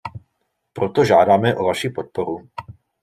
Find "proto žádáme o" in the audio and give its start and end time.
0.73-1.63